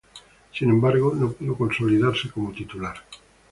[0.51, 2.97] Sin embargo, no pudo consolidarse como titular.